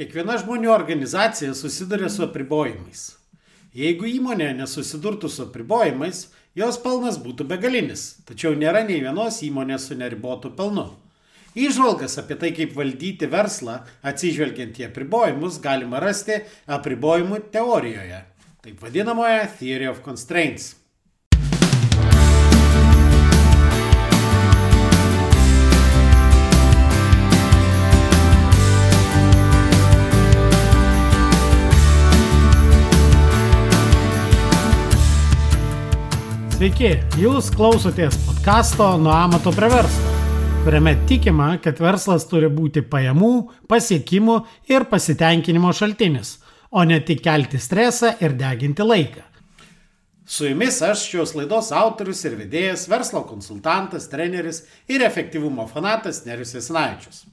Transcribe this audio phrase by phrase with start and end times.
[0.00, 3.02] Kiekviena žmonių organizacija susiduria su apribojimais.
[3.76, 6.22] Jeigu įmonė nesusidurtų su apribojimais,
[6.56, 10.86] jos pelnas būtų begalinis, tačiau nėra nei vienos įmonės su neribotu pelnu.
[11.52, 18.24] Įžvalgas apie tai, kaip valdyti verslą, atsižvelgiant į apribojimus, galima rasti apribojimų teorijoje,
[18.64, 20.78] taip vadinamoje Theory of Constraints.
[36.60, 40.10] Sveiki, jūs klausotės podkasto Nuo amato prie verslo,
[40.60, 43.30] kuriame tikima, kad verslas turi būti pajamų,
[43.64, 44.34] pasiekimų
[44.68, 46.34] ir pasitenkinimo šaltinis,
[46.68, 49.24] o ne tik kelti stresą ir deginti laiką.
[50.28, 56.52] Su jumis aš šios laidos autorius ir vedėjas, verslo konsultantas, treneris ir efektyvumo fanatas Nerius
[56.60, 57.24] Esnaičius.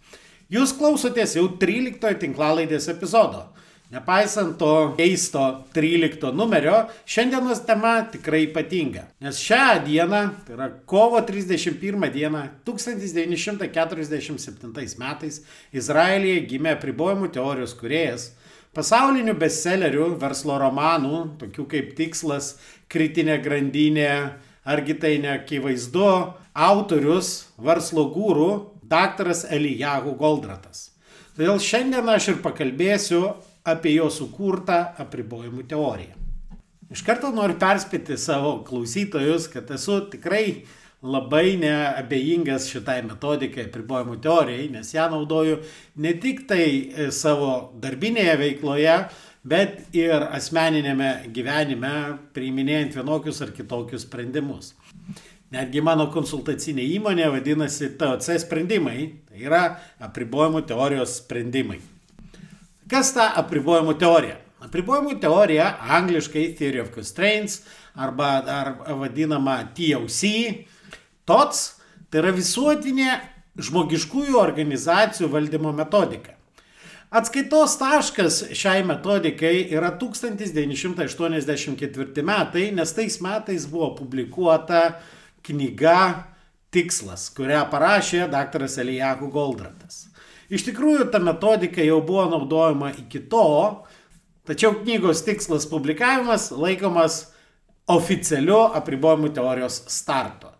[0.47, 3.43] Jūs klausotės jau 13 tinklalaidės epizodo
[3.87, 9.05] Nepaisant to keisto 13 numerio, šiandienos tema tikrai ypatinga.
[9.23, 15.39] Nes šią dieną, tai yra kovo 31 dieną 1947 metais,
[15.71, 18.35] Izraelyje gimė apribojimų teorijos kuriejas,
[18.75, 22.59] pasaulinių bestsellerių, verslo romanų, tokių kaip Tikslas,
[22.91, 24.35] Kritinė grandinė,
[24.67, 30.91] argi tai neakivaizdu, autorius, verslo gūrų, daktaras Elijahu Goldratas.
[31.37, 36.15] Todėl šiandien aš ir pakalbėsiu apie jo sukurtą apribojimų teoriją.
[36.87, 40.63] Iš karto noriu perspėti savo klausytojus, kad esu tikrai
[41.03, 45.59] labai neabejingas šitai metodikai apribojimų teorijai, nes ją naudoju
[46.03, 48.95] ne tik tai e, savo darbinėje veikloje,
[49.47, 51.93] bet ir asmeninėme gyvenime,
[52.35, 54.73] priiminėjant vienokius ar kitokius sprendimus.
[55.51, 58.97] Netgi mano konsultacinė įmonė vadinasi TOC sprendimai,
[59.29, 59.61] tai yra
[60.03, 61.79] apribojimų teorijos sprendimai.
[62.87, 64.37] Kas ta apribojimų teorija?
[64.63, 65.65] Apribojimų teorija,
[65.97, 67.59] angliškai Theory of Constraints
[67.99, 70.21] arba dar vadinama TOC,
[71.27, 71.59] TOTS,
[72.07, 73.09] tai yra visuotinė
[73.59, 76.31] žmogiškųjų organizacijų valdymo metodika.
[77.07, 84.81] Atskaitos taškas šiai metodikai yra 1984 metai, nes tais metais buvo publikuota
[85.47, 85.99] knyga
[86.71, 88.63] Tikslas, kurią parašė dr.
[88.83, 90.07] Elijahu Goldratas.
[90.47, 93.47] Iš tikrųjų, ta metodika jau buvo naudojama iki to,
[94.47, 97.25] tačiau knygos tikslas publikavimas laikomas
[97.91, 100.53] oficialiu apribojimų teorijos starto.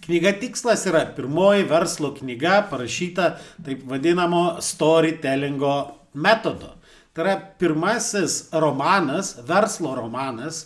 [0.00, 5.74] Knyga tikslas yra pirmoji verslo knyga parašyta taip vadinamo storytellingo
[6.16, 6.72] metodu.
[7.12, 10.64] Tai yra pirmasis romanas, verslo romanas,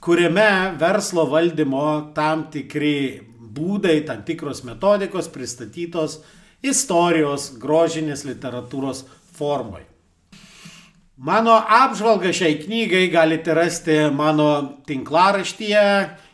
[0.00, 3.20] kuriame verslo valdymo tam tikri
[3.52, 6.22] būdai, tam tikros metodikos pristatytos
[6.62, 9.04] istorijos, grožinės literatūros
[9.36, 9.86] formoje.
[11.22, 15.84] Mano apžvalgą šiai knygai galite rasti mano tinklaraštyje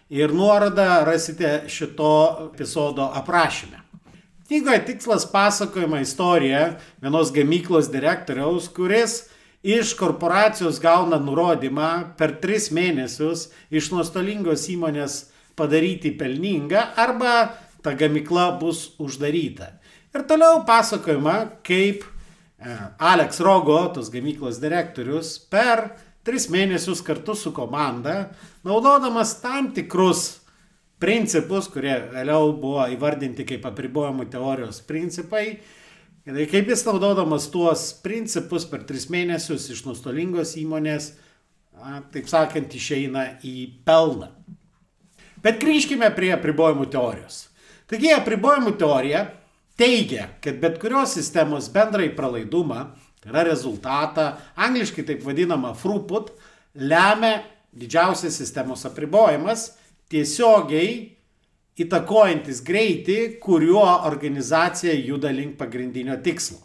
[0.08, 2.12] ir nuorodą rasite šito
[2.54, 3.82] epizodo aprašyme.
[4.48, 9.26] Knygoje tikslas pasakojama istorija vienos gamyklos direktoriaus, kuris
[9.62, 15.18] iš korporacijos gauna nurodymą per tris mėnesius iš nuostolingos įmonės
[15.58, 17.34] padaryti pelningą arba
[17.82, 19.74] ta gamykla bus uždaryta.
[20.18, 25.92] Ir toliau pasakojama, kaip e, Alex Rogo, tos gamyklos direktorius, per
[26.26, 28.32] tris mėnesius kartu su komanda,
[28.66, 30.40] naudodamas tam tikrus
[30.98, 35.60] principus, kurie vėliau buvo įvardinti kaip apribojimų teorijos principai,
[36.26, 41.12] kaip jis naudodamas tuos principus per tris mėnesius iš nuostolingos įmonės,
[42.10, 44.32] taip sakant, išeina į pelną.
[45.46, 47.44] Bet grįžkime prie apribojimų teorijos.
[47.86, 49.28] Taigi apribojimų teorija
[49.78, 52.88] teigia, kad bet kurios sistemos bendrai pralaidumą,
[53.22, 56.32] tai yra rezultatą, angliškai taip vadinama throughput,
[56.74, 57.42] lemia
[57.78, 59.72] didžiausias sistemos apribojimas,
[60.10, 61.18] tiesiogiai
[61.78, 66.58] įtakojantis greitį, kuriuo organizacija juda link pagrindinio tikslo.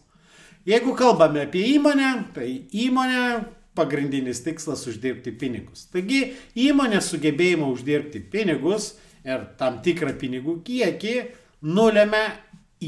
[0.65, 3.43] Jeigu kalbame apie įmonę, tai įmonė
[3.75, 5.87] pagrindinis tikslas uždirbti pinigus.
[5.91, 6.21] Taigi
[6.63, 8.93] įmonės sugebėjimo uždirbti pinigus
[9.27, 11.15] ir tam tikrą pinigų kiekį
[11.67, 12.23] nulėmė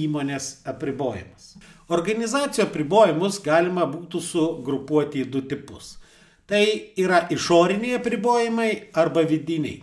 [0.03, 1.55] įmonės apribojimas.
[1.95, 5.95] Organizacijų apribojimus galima būtų sugrupuoti į du tipus.
[6.49, 6.61] Tai
[7.01, 9.81] yra išoriniai apribojimai arba vidiniai.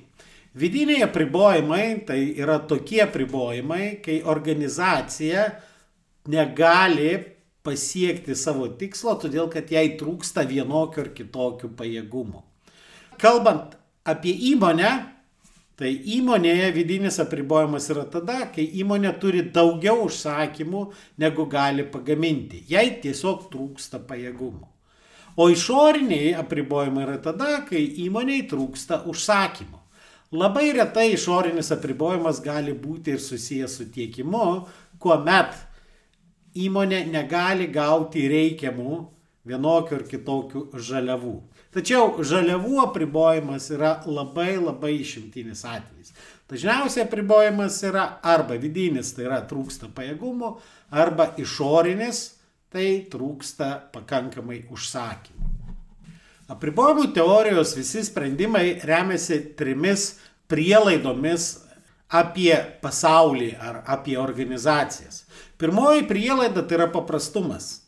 [0.59, 5.47] Vidiniai apribojimai tai yra tokie apribojimai, kai organizacija
[6.29, 7.15] negali
[7.63, 12.43] pasiekti savo tikslo, todėl kad jai trūksta vienokio ar kitokio pajėgumo.
[13.23, 14.91] Kalbant apie įmonę,
[15.81, 20.83] Tai įmonėje vidinis apribojimas yra tada, kai įmonė turi daugiau užsakymų,
[21.23, 22.61] negu gali pagaminti.
[22.69, 24.69] Jai tiesiog trūksta pajėgumų.
[25.41, 29.81] O išoriniai apribojimai yra tada, kai įmoniai trūksta užsakymų.
[30.33, 34.45] Labai retai išorinis apribojimas gali būti ir susijęs su tiekimu,
[35.01, 35.57] kuomet
[36.57, 39.01] įmonė negali gauti reikiamų
[39.49, 41.35] vienokių ar kitokių žaliavų.
[41.73, 46.13] Tačiau žaliavų apribojimas yra labai labai išimtinis atvejis.
[46.53, 50.51] Dažniausiai apribojimas yra arba vidinis, tai yra trūksta pajėgumų,
[50.93, 52.21] arba išorinis,
[52.73, 55.49] tai trūksta pakankamai užsakymų.
[56.53, 60.19] Apribojimų teorijos visi sprendimai remiasi trimis
[60.53, 61.55] prielaidomis
[62.13, 62.53] apie
[62.83, 65.23] pasaulį ar apie organizacijas.
[65.57, 67.79] Pirmoji prielaida tai yra paprastumas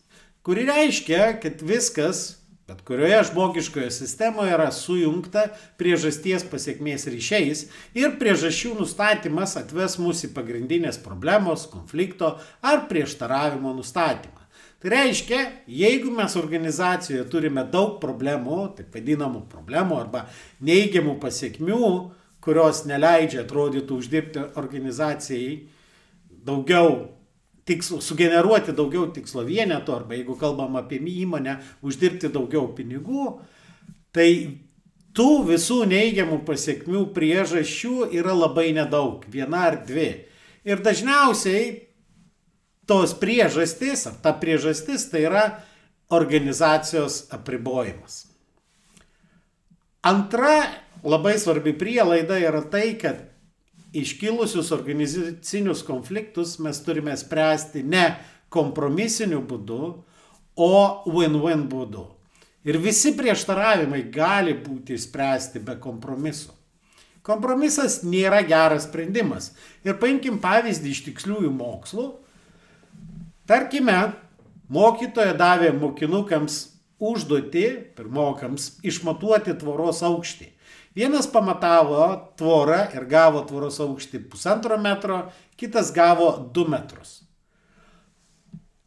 [0.45, 2.37] kuri reiškia, kad viskas,
[2.69, 5.49] bet kurioje žmogiškoje sistemoje yra sujungta
[5.81, 7.67] priežasties pasiekmės ryšiais
[7.99, 14.41] ir priežasčių nustatymas atves mus į pagrindinės problemos, konflikto ar prieštaravimo nustatymą.
[14.81, 15.39] Tai reiškia,
[15.69, 20.27] jeigu mes organizacijoje turime daug problemų, taip vadinamų problemų arba
[20.65, 21.87] neigiamų pasiekmių,
[22.45, 25.55] kurios neleidžia atrodytų uždirbti organizacijai
[26.45, 27.15] daugiau
[27.69, 33.39] tikslo, sugeneruoti daugiau tikslo vienetų, arba jeigu kalbam apie įmonę, uždirbti daugiau pinigų,
[34.15, 34.29] tai
[35.17, 40.11] tų visų neigiamų pasiekmių priežasčių yra labai nedaug, viena ar dvi.
[40.65, 41.65] Ir dažniausiai
[42.89, 45.45] tos priežastys, ar ta priežastis, tai yra
[46.13, 48.25] organizacijos apribojimas.
[50.05, 50.67] Antra
[51.05, 53.23] labai svarbi prielaida yra tai, kad
[54.01, 58.05] iškilusius organizacinius konfliktus mes turime spręsti ne
[58.55, 59.81] kompromisiniu būdu,
[60.55, 60.75] o
[61.11, 62.05] win-win būdu.
[62.65, 66.55] Ir visi prieštaravimai gali būti išspręsti be kompromiso.
[67.25, 69.53] Kompromisas nėra geras sprendimas.
[69.85, 72.07] Ir paimkim pavyzdį iš tiksliųjų mokslų.
[73.49, 73.99] Tarkime,
[74.73, 76.59] mokytoja davė mokinukams
[77.01, 77.67] užduoti,
[77.97, 80.51] pirmokams, išmatuoti tvoros aukštį.
[80.95, 82.07] Vienas pamatavo
[82.39, 85.25] tvorą ir gavo tvoros aukštį pusantro metro,
[85.59, 87.25] kitas gavo du metrus.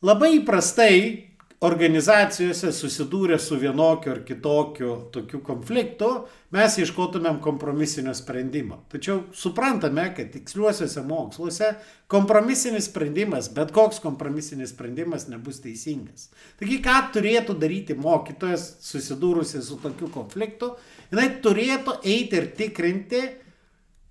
[0.06, 1.27] Labai įprastai
[1.60, 6.10] organizacijose susidūrę su vienokiu ar kitokiu tokiu konfliktu,
[6.54, 8.84] mes ieškotumėm kompromisinio sprendimo.
[8.94, 11.72] Tačiau suprantame, kad tiksliuosiuose moksluose
[12.14, 16.30] kompromisinis sprendimas, bet koks kompromisinis sprendimas nebus teisingas.
[16.62, 20.76] Taigi, ką turėtų daryti mokytojas susidūrusi su tokiu konfliktu,
[21.10, 23.24] jinai turėtų eiti ir tikrinti,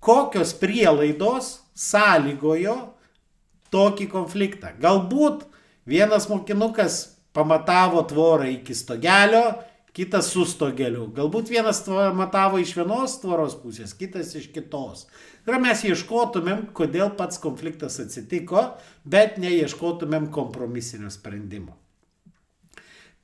[0.03, 2.75] kokios prielaidos sąlygojo
[3.71, 4.75] tokį konfliktą.
[4.83, 5.47] Galbūt
[5.87, 9.43] vienas mokinukas pamatavo tvorą iki stogelio,
[9.93, 11.07] kitas su stogeliu.
[11.13, 11.83] Galbūt vienas
[12.17, 15.05] matavo iš vienos tvoros pusės, kitas iš kitos.
[15.47, 18.63] Ir mes ieškotumėm, kodėl pats konfliktas atsitiko,
[19.05, 21.77] bet neieškotumėm kompromisinio sprendimo.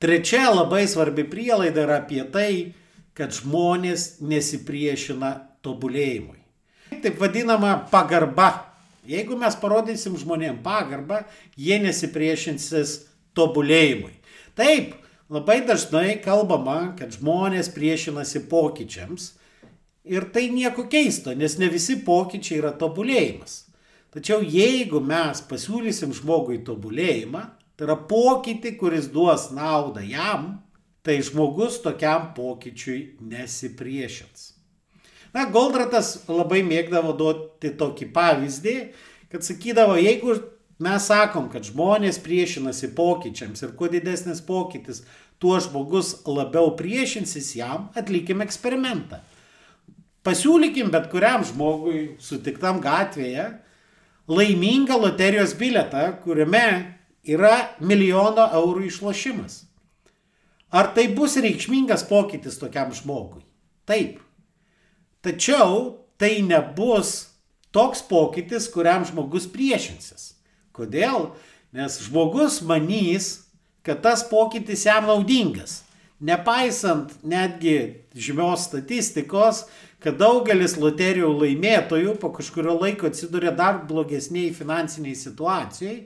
[0.02, 2.74] Trečia labai svarbi prielaida yra apie tai,
[3.14, 5.32] kad žmonės nesipriešina
[5.64, 6.40] tobulėjimui.
[7.02, 8.50] Taip vadinama pagarba.
[9.06, 11.22] Jeigu mes parodysim žmonėm pagarbą,
[11.60, 12.94] jie nesipriešinsis
[13.36, 14.12] tobulėjimui.
[14.58, 14.94] Taip,
[15.32, 19.32] labai dažnai kalbama, kad žmonės priešinasi pokyčiams
[20.04, 23.64] ir tai nieko keisto, nes ne visi pokyčiai yra tobulėjimas.
[24.14, 27.42] Tačiau jeigu mes pasiūlysim žmogui tobulėjimą,
[27.74, 30.60] tai yra pokytį, kuris duos naudą jam,
[31.02, 34.52] tai žmogus tokiam pokyčiui nesipriešins.
[35.34, 38.76] Na, Goldratas labai mėgdavo duoti tokį pavyzdį,
[39.32, 40.36] kad sakydavo, jeigu
[40.82, 45.04] mes sakom, kad žmonės priešinasi pokyčiams ir kuo didesnis pokytis,
[45.38, 49.20] tuo žmogus labiau priešinsis jam, atlikim eksperimentą.
[50.24, 53.50] Pasiūlykim bet kuriam žmogui sutiktam gatvėje
[54.28, 56.66] laimingą loterijos biletą, kuriame
[57.24, 59.62] yra milijono eurų išlošimas.
[60.74, 63.44] Ar tai bus reikšmingas pokytis tokiam žmogui?
[63.86, 64.18] Taip.
[65.22, 67.34] Tačiau tai nebus
[67.74, 70.33] toks pokytis, kuriam žmogus priešinsis.
[70.74, 71.32] Kodėl?
[71.74, 73.44] Nes žmogus manys,
[73.84, 75.82] kad tas pokytis jam naudingas.
[76.24, 79.64] Nepaisant netgi žymios statistikos,
[80.04, 85.96] kad daugelis loterijų laimėtojų po kažkurio laiko atsiduria dar blogesniai finansiniai situacijai,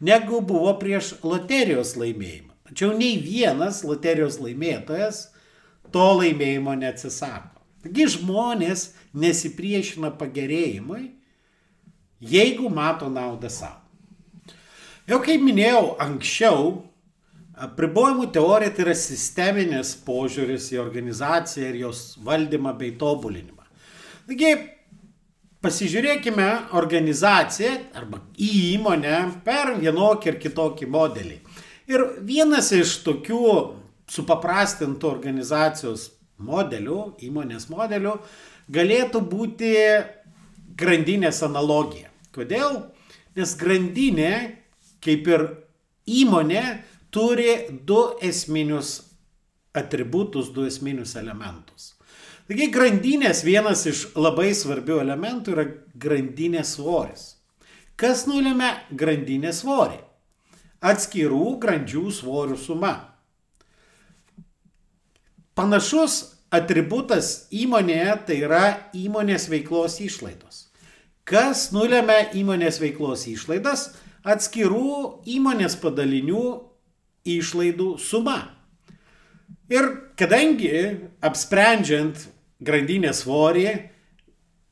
[0.00, 2.54] negu buvo prieš loterijos laimėjimą.
[2.70, 5.24] Tačiau nei vienas loterijos laimėtojas
[5.90, 7.58] to laimėjimo neatsisako.
[7.82, 11.08] Taigi žmonės nesipriešina pagerėjimui,
[12.20, 13.89] jeigu mato naudą savo.
[15.10, 16.74] Jau kaip minėjau anksčiau,
[17.58, 23.66] apribojimų teorija tai yra sisteminis požiūris į organizaciją ir jos valdymą bei tobulinimą.
[24.28, 24.52] Taigi
[25.60, 26.46] Pasižiūrėkime
[26.80, 28.46] organizaciją arba į
[28.78, 31.34] įmonę per vienokį ir kitokį modelį.
[31.92, 33.42] Ir vienas iš tokių
[34.08, 36.06] supaprastintų organizacijos
[36.40, 38.14] modelių, įmonės modelių,
[38.72, 39.74] galėtų būti
[40.80, 42.08] grandinės analogija.
[42.32, 42.80] Kodėl?
[43.36, 44.32] Nes grandinė,
[45.04, 45.46] kaip ir
[46.10, 46.64] įmonė,
[47.10, 47.54] turi
[47.86, 49.00] du esminius
[49.76, 51.94] atributus, du esminius elementus.
[52.50, 55.66] Taigi grandinės vienas iš labai svarbių elementų yra
[56.02, 57.26] grandinės svoris.
[58.00, 60.00] Kas nulėmė grandinės svorį?
[60.80, 62.94] Atskirų grandžių svorių suma.
[65.54, 66.16] Panašus
[66.50, 68.64] atributas įmonėje tai yra
[68.96, 70.64] įmonės veiklos išlaidos.
[71.28, 73.92] Kas nulėmė įmonės veiklos išlaidas?
[74.20, 76.44] Atskirų įmonės padalinių
[77.24, 78.40] išlaidų suma.
[79.70, 79.86] Ir
[80.18, 80.74] kadangi
[81.24, 82.26] apsprendžiant
[82.60, 83.66] grandinės svorį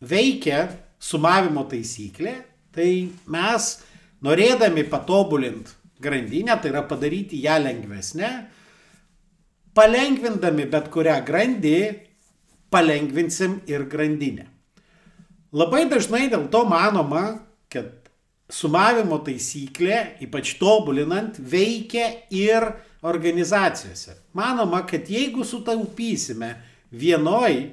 [0.04, 0.66] veikia
[1.00, 2.34] sumavimo taisyklė,
[2.74, 3.70] tai mes
[4.26, 8.30] norėdami patobulinti grandinę, tai yra padaryti ją lengvesnę,
[9.74, 11.78] palengvindami bet kurią grandį,
[12.70, 14.48] palengvinsim ir grandinę.
[15.54, 17.40] Labai dažnai dėl to manoma,
[17.72, 17.97] kad
[18.48, 22.70] sumavimo taisyklė, ypač tobulinant, veikia ir
[23.06, 24.16] organizacijose.
[24.36, 26.54] Manoma, kad jeigu sutaupysime
[26.90, 27.68] vienoj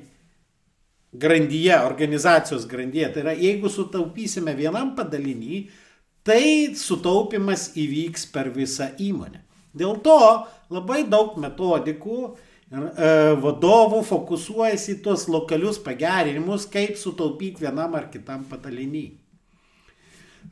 [1.15, 5.63] grandyje, organizacijos grandyje, tai yra jeigu sutaupysime vienam padalinį,
[6.25, 9.41] tai sutaupimas įvyks per visą įmonę.
[9.75, 10.19] Dėl to
[10.71, 12.19] labai daug metodikų
[12.71, 13.09] ir e,
[13.43, 19.07] vadovų fokusuojasi į tuos lokalius pagerinimus, kaip sutaupyti vienam ar kitam padalinį.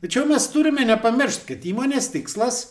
[0.02, 2.62] Tačiau mes turime nepamiršti, kad įmonės tikslas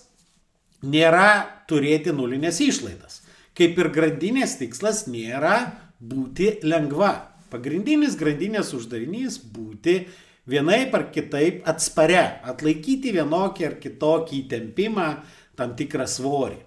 [0.84, 3.22] nėra turėti nulinės išlaidas.
[3.58, 5.56] Kaip ir grandinės tikslas nėra
[6.02, 7.14] būti lengva.
[7.54, 10.08] Pagrindinis grandinės uždavinys- būti
[10.50, 15.24] vienaip ar kitaip atsparia, atlaikyti vienokį ar kitokį įtempimą,
[15.56, 16.58] tam tikrą svorį.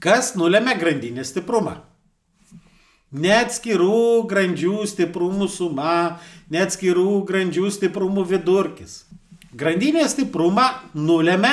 [0.00, 1.76] Kas nulėmė grandinės stiprumą?
[3.12, 6.18] Net skirų grandžių stiprumų suma,
[6.50, 9.04] net skirų grandžių stiprumų vidurkis.
[9.52, 10.64] Grandinės stiprumą
[10.96, 11.52] nulėmė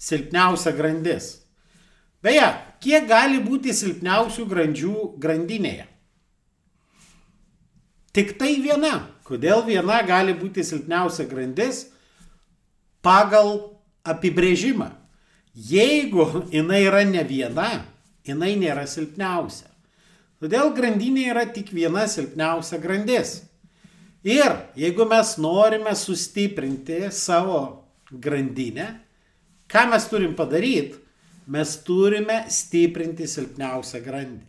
[0.00, 1.38] silpniausia grandis.
[2.20, 2.44] Beje,
[2.84, 5.86] kiek gali būti silpniausių grandžių grandinėje?
[8.12, 9.06] Tik tai viena.
[9.24, 11.86] Kodėl viena gali būti silpniausia grandis?
[13.00, 13.70] Pagal
[14.04, 14.90] apibrėžimą.
[15.54, 17.70] Jeigu jinai yra ne viena,
[18.26, 19.70] jinai nėra silpniausia.
[20.40, 23.40] Todėl grandinė yra tik viena silpniausia grandis.
[24.26, 27.60] Ir jeigu mes norime sustiprinti savo
[28.12, 28.88] grandinę,
[29.70, 30.98] ką mes turim padaryti?
[31.50, 34.44] Mes turime stiprinti silpniausią grandį.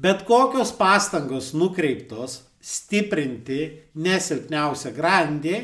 [0.00, 3.60] Bet kokios pastangos nukreiptos stiprinti
[3.96, 5.56] nesilpniausią grandį,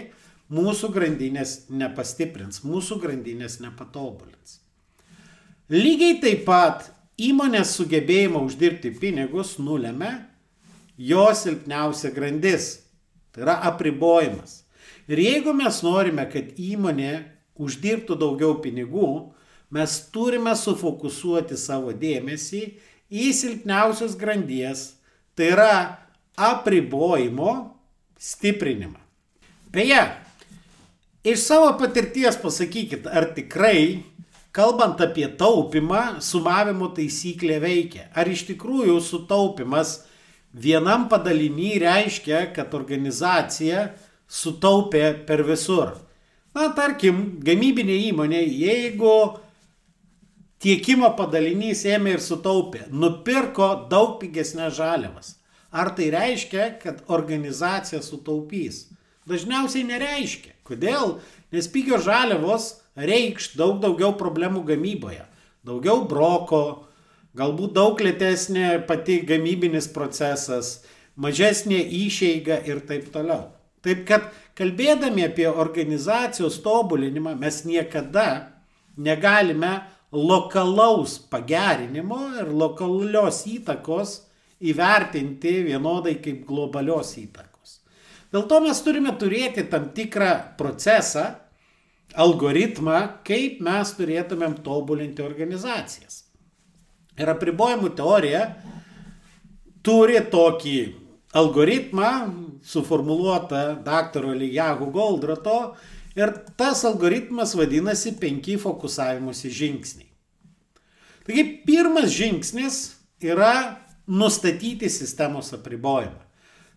[0.52, 4.59] mūsų grandinės nepastiprins, mūsų grandinės nepatobulins.
[5.71, 6.88] Lygiai taip pat
[7.19, 10.12] įmonės sugebėjimą uždirbti pinigus nulėmė
[10.97, 12.86] jo silpniausia grandis,
[13.37, 14.62] tai yra apribojimas.
[15.07, 17.12] Ir jeigu mes norime, kad įmonė
[17.61, 19.11] uždirbtų daugiau pinigų,
[19.71, 22.62] mes turime sufokusuoti savo dėmesį
[23.12, 24.97] į silpniausios grandies,
[25.37, 25.73] tai yra
[26.37, 27.52] apribojimo
[28.19, 28.99] stiprinimą.
[29.71, 30.00] Beje,
[31.28, 34.02] iš savo patirties pasakykit, ar tikrai,
[34.57, 38.09] kalbant apie taupimą, sumavimo taisyklė veikia.
[38.16, 39.99] Ar iš tikrųjų sutaupimas
[40.53, 43.91] vienam padalinį reiškia, kad organizacija
[44.29, 45.97] sutaupė per visur.
[46.57, 49.37] Na, tarkim, gamybinė įmonė, jeigu
[50.62, 55.35] tiekimo padalinys ėmė ir sutaupė, nupirko daug pigesnės žaliavas.
[55.76, 58.87] Ar tai reiškia, kad organizacija sutaupys?
[59.29, 60.55] Dažniausiai nereiškia.
[60.67, 61.19] Kodėl?
[61.53, 65.26] Nes pigios žaliavos reikš daug daugiau problemų gamyboje.
[65.67, 66.86] Daugiau broko,
[67.37, 70.81] galbūt daug lėtesnė pati gamybinis procesas,
[71.16, 73.52] mažesnė išeiga ir taip toliau.
[73.85, 78.26] Taip kad kalbėdami apie organizacijos tobulinimą mes niekada
[78.97, 79.78] negalime
[80.12, 84.21] lokalaus pagerinimo ir lokalios įtakos
[84.64, 87.81] įvertinti vienodai kaip globalios įtakos.
[88.33, 91.35] Dėl to mes turime turėti tam tikrą procesą,
[92.16, 96.25] algoritmą, kaip mes turėtumėm tobulinti organizacijas.
[97.16, 98.42] Ir apribojimų teorija
[99.87, 100.78] turi tokį
[101.37, 102.11] algoritmą
[102.66, 105.76] suformuoluotą daktaro Lyjahu Goldrato
[106.16, 110.08] ir tas algoritmas vadinasi penki fokusavimusi žingsniai.
[111.26, 112.78] Taigi pirmas žingsnis
[113.20, 116.23] yra nustatyti sistemos apribojimą.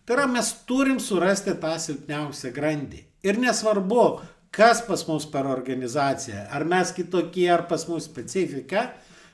[0.04, 3.04] Tai yra, mes turim surasti tą silpniausią grandį.
[3.22, 4.04] Ir nesvarbu,
[4.50, 8.88] kas pas mus per organizaciją, ar mes kitokie, ar pas mus specifika,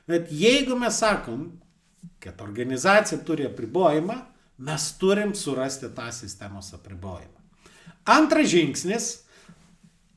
[0.08, 1.48] bet jeigu mes sakom,
[2.22, 4.16] kad organizacija turi apribojimą,
[4.66, 7.34] mes turim surasti tą sistemos apribojimą.
[8.06, 9.26] Antras žingsnis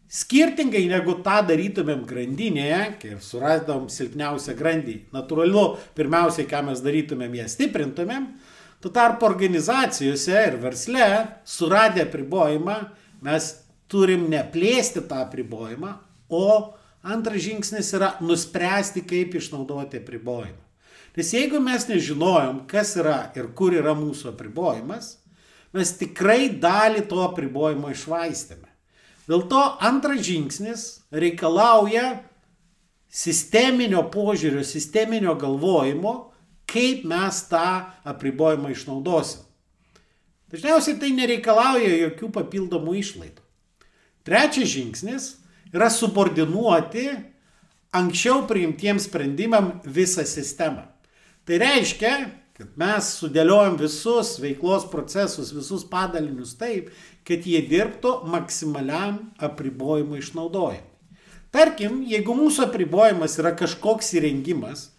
[0.09, 7.45] Skirtingai negu tą darytumėm grandinėje, kai surasdom silpniausią grandį, natūralu, pirmiausiai, ką mes darytumėm, ją
[7.53, 8.25] stiprintumėm,
[8.81, 11.05] tuo tarpu organizacijose ir versle,
[11.45, 12.79] suradę pribojimą,
[13.27, 13.51] mes
[13.91, 15.93] turim neplėsti tą pribojimą,
[16.33, 20.65] o antras žingsnis yra nuspręsti, kaip išnaudoti pribojimą.
[21.17, 25.17] Nes jeigu mes nežinojom, kas yra ir kur yra mūsų apribojimas,
[25.75, 28.69] mes tikrai dalį to apribojimo išvaistėme.
[29.29, 32.21] Dėl to antras žingsnis reikalauja
[33.09, 36.31] sisteminio požiūrio, sisteminio galvojimo,
[36.69, 37.67] kaip mes tą
[38.07, 39.45] apribojimą išnaudosim.
[40.49, 43.43] Dažniausiai tai nereikalauja jokių papildomų išlaidų.
[44.25, 45.27] Trečias žingsnis
[45.73, 47.07] yra subordinuoti
[47.95, 50.85] anksčiau priimtiems sprendimam visą sistemą.
[51.45, 52.13] Tai reiškia,
[52.59, 56.91] kad mes sudėliojom visus veiklos procesus, visus padalinius taip,
[57.25, 60.85] kad jie dirbtų maksimaliam apribojimo išnaudojimui.
[61.49, 64.89] Tarkim, jeigu mūsų apribojimas yra kažkoks įrengimas,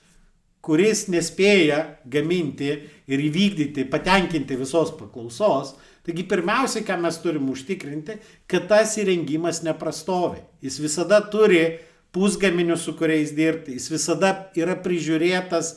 [0.65, 2.73] kuris nespėja gaminti
[3.07, 8.19] ir įvykdyti, patenkinti visos paklausos, taigi pirmiausia, ką mes turim užtikrinti,
[8.51, 10.43] kad tas įrengimas neprastovi.
[10.65, 11.81] Jis visada turi
[12.15, 15.75] pusgaminius, su kuriais dirbti, jis visada yra prižiūrėtas,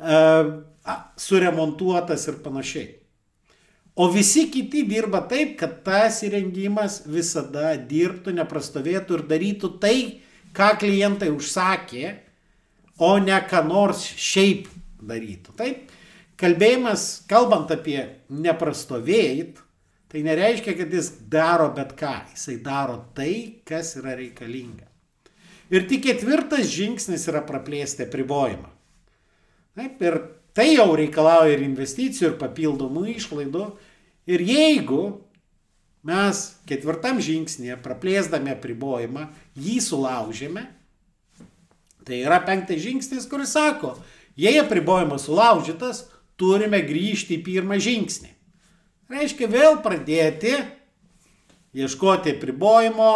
[0.00, 0.54] uh,
[1.20, 2.88] suremontuotas ir panašiai.
[3.98, 9.96] O visi kiti dirba taip, kad tas įrengimas visada dirbtų, neprastovėtų ir darytų tai,
[10.54, 12.12] ką klientai užsakė,
[13.02, 14.68] o ne ką nors šiaip
[15.02, 15.54] darytų.
[15.58, 15.90] Taip,
[16.40, 17.98] kalbėjimas, kalbant apie
[18.30, 19.58] neprastovėjit,
[20.08, 24.86] tai nereiškia, kad jis daro bet ką, jisai daro tai, kas yra reikalinga.
[25.68, 28.70] Ir tik ketvirtas žingsnis yra praplėsti apribojimą.
[29.76, 30.16] Taip, ir
[30.56, 33.66] tai jau reikalauja ir investicijų, ir papildomų išlaidų,
[34.28, 35.22] Ir jeigu
[36.04, 39.24] mes ketvirtam žingsnėje praplėsdami apribojimą
[39.56, 40.66] jį sulaužėme,
[42.04, 43.94] tai yra penktas žingsnis, kuris sako,
[44.36, 46.04] jei apribojimas sulaužytas,
[46.38, 48.30] turime grįžti į pirmą žingsnį.
[49.08, 50.54] Reiškia vėl pradėti
[51.78, 53.12] ieškoti apribojimo,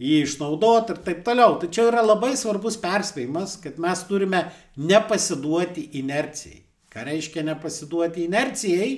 [0.00, 1.58] jį išnaudoti ir taip toliau.
[1.62, 4.46] Tačiau yra labai svarbus perspėjimas, kad mes turime
[4.76, 6.64] nepasiduoti inercijai.
[6.90, 8.92] Ką reiškia nepasiduoti inercijai?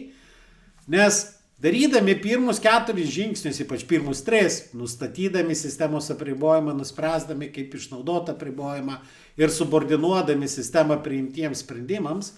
[0.92, 1.22] Nes
[1.62, 8.96] Darydami pirmus keturis žingsnius, ypač pirmus tris, nustatydami sistemos apribojimą, nuspręsdami, kaip išnaudoti apribojimą
[9.38, 12.32] ir subordinuodami sistemą priimtiems sprendimams,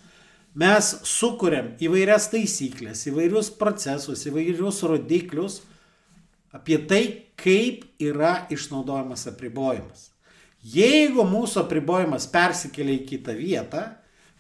[0.55, 5.61] mes sukūrėm įvairias taisyklės, įvairius procesus, įvairius rodiklius
[6.55, 7.03] apie tai,
[7.41, 10.09] kaip yra išnaudojamas apribojimas.
[10.65, 13.83] Jeigu mūsų apribojimas persikelia į kitą vietą,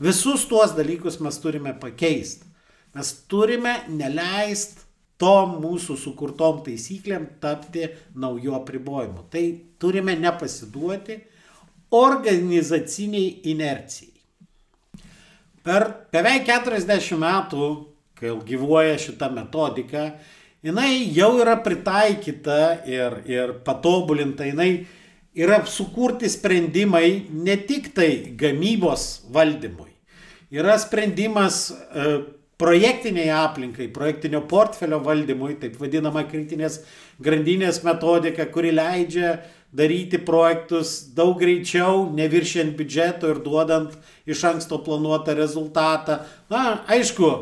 [0.00, 2.46] visus tuos dalykus mes turime pakeisti.
[2.94, 4.84] Mes turime neleist
[5.20, 9.26] tom mūsų sukurtom taisyklėm tapti naujo apribojimu.
[9.30, 9.44] Tai
[9.82, 11.18] turime nepasiduoti
[11.94, 14.13] organizaciniai inercijai.
[15.64, 17.68] Per beveik 40 metų,
[18.18, 20.10] kai gyvuoja šita metodika,
[20.64, 24.84] jinai jau yra pritaikyta ir, ir patobulinta, jinai
[25.34, 29.88] yra sukurti sprendimai ne tik tai gamybos valdymui.
[30.52, 32.12] Yra sprendimas e,
[32.60, 36.82] projektiniai aplinkai, projektinio portfelio valdymui, taip vadinama kritinės
[37.24, 39.38] grandinės metodika, kuri leidžia
[39.74, 46.20] daryti projektus daug greičiau, neviršiant biudžeto ir duodant iš anksto planuotą rezultatą.
[46.52, 47.32] Na, aišku,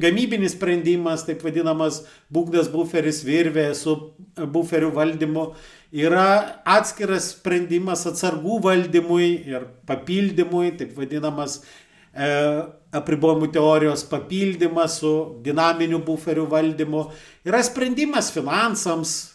[0.00, 3.94] gamybinis sprendimas, taip vadinamas būkdas buferis virvė su
[4.34, 5.46] buferių valdymu,
[5.94, 12.26] yra atskiras sprendimas atsargų valdymui ir papildymui, taip vadinamas e,
[12.94, 15.14] apribojimų teorijos papildymas su
[15.44, 17.06] dinaminiu buferių valdymu,
[17.46, 19.33] yra sprendimas finansams,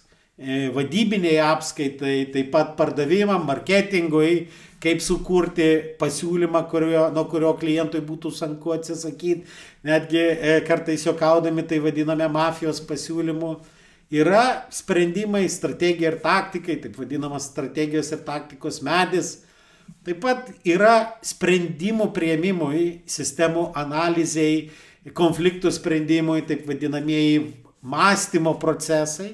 [0.75, 4.47] vadybiniai apskaitai, taip pat pardavimam, marketingui,
[4.79, 5.67] kaip sukurti
[5.99, 9.43] pasiūlymą, kurio, nuo kurio klientui būtų sunku atsisakyti,
[9.83, 13.57] netgi e, kartais juokaudami tai vadiname mafijos pasiūlymu.
[14.09, 19.35] Yra sprendimai, strategija ir taktikai, taip vadinamas strategijos ir taktikos medis,
[20.05, 24.69] Taip pat yra sprendimų prieimimui, sistemų analizai,
[25.17, 27.41] konfliktų sprendimui, taip vadinamieji
[27.81, 29.33] mąstymo procesai.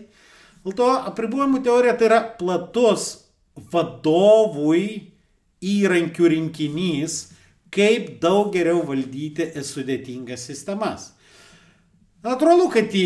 [0.66, 3.04] Dėl to apribojimų teorija tai yra platus
[3.72, 5.14] vadovui
[5.62, 7.20] įrankių rinkinys,
[7.70, 11.12] kaip daug geriau valdyti sudėtingas sistemas.
[12.26, 13.06] Natūralu, kad į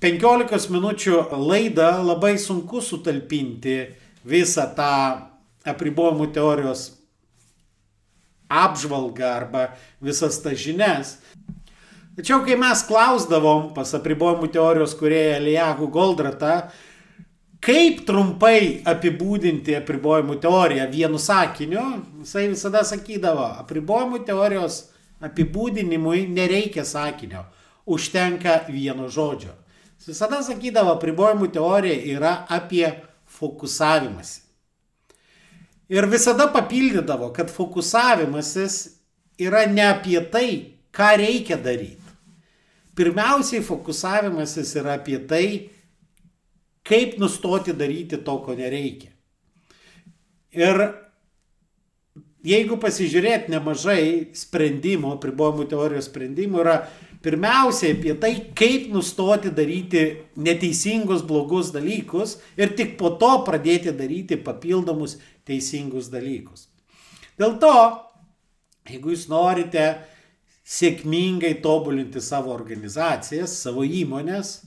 [0.00, 3.80] 15 minučių laidą labai sunku sutalpinti
[4.22, 4.94] visą tą
[5.66, 6.86] apribojimų teorijos
[8.50, 9.66] apžvalgą arba
[10.02, 11.18] visas tas žinias.
[12.18, 16.54] Tačiau kai mes klausdavom pas apribojimų teorijos kurieją Elijahu Goldratą,
[17.62, 21.84] kaip trumpai apibūdinti apribojimų teoriją vienu sakiniu,
[22.24, 24.80] jisai visada sakydavo, apribojimų teorijos
[25.22, 27.44] apibūdinimui nereikia sakinio,
[27.86, 29.54] užtenka vieno žodžio.
[30.00, 32.88] Jis visada sakydavo, apribojimų teorija yra apie
[33.38, 34.40] fokusavimąsi.
[35.90, 38.82] Ir visada papildydavo, kad fokusavimasis
[39.38, 40.50] yra ne apie tai,
[40.94, 41.99] ką reikia daryti.
[43.00, 45.44] Pirmiausiai fokusavimasis yra apie tai,
[46.84, 49.08] kaip nustoti daryti to, ko nereikia.
[50.52, 50.82] Ir
[52.44, 56.76] jeigu pasižiūrėt nemažai sprendimų, pribojimų teorijos sprendimų, yra
[57.24, 60.04] pirmiausiai apie tai, kaip nustoti daryti
[60.40, 66.68] neteisingus, blogus dalykus ir tik po to pradėti daryti papildomus teisingus dalykus.
[67.40, 67.74] Dėl to,
[68.88, 69.86] jeigu jūs norite
[70.70, 74.60] sėkmingai tobulinti savo organizacijas, savo įmonės,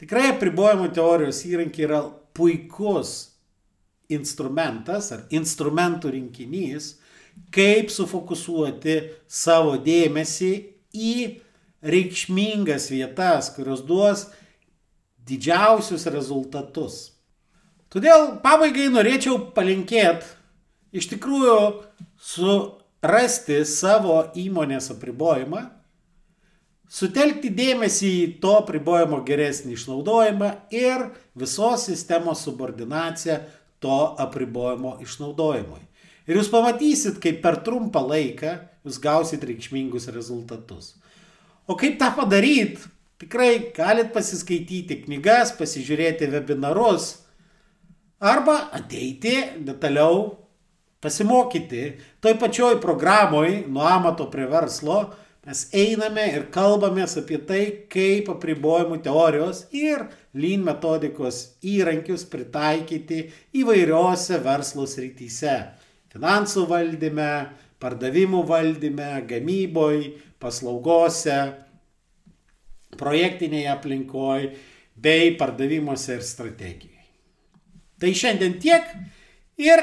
[0.00, 2.00] tikrai apribojimų teorijos įrankiai yra
[2.34, 3.14] puikus
[4.10, 6.96] instrumentas ar instrumentų rinkinys,
[7.54, 8.98] kaip sufokusuoti
[9.30, 10.52] savo dėmesį
[10.94, 11.14] į
[11.84, 14.28] reikšmingas vietas, kurios duos
[15.28, 16.96] didžiausius rezultatus.
[17.92, 20.26] Todėl pabaigai norėčiau palinkėti
[20.98, 21.58] iš tikrųjų
[23.04, 25.60] surasti savo įmonės apribojimą,
[26.88, 33.42] sutelkti dėmesį į to apribojimo geresnį išnaudojimą ir visos sistemos subordinaciją
[33.84, 35.82] to apribojimo išnaudojimui.
[36.24, 38.54] Ir jūs pamatysit, kaip per trumpą laiką
[38.86, 40.94] jūs gausit reikšmingus rezultatus.
[41.68, 42.88] O kaip tą padaryti?
[43.20, 47.20] Tikrai galit pasiskaityti knygas, pasižiūrėti webinarus,
[48.18, 50.43] arba ateiti detaliau
[51.04, 51.84] pasimokyti.
[52.24, 55.02] Toj pačioj programoj nuo amato prie verslo
[55.44, 57.62] mes einame ir kalbamės apie tai,
[57.92, 63.26] kaip apribojimų teorijos ir lean metodikos įrankius pritaikyti
[63.60, 65.58] įvairiose verslo srityse.
[66.14, 67.32] Finansų valdyme,
[67.82, 70.00] pardavimų valdyme, gamyboj,
[70.40, 71.36] paslaugose,
[72.96, 74.54] projektinėje aplinkoje
[74.94, 77.04] bei pardavimuose ir strategijoje.
[78.00, 78.88] Tai šiandien tiek
[79.60, 79.82] ir